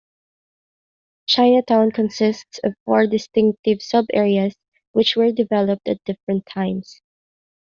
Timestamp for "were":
5.15-5.31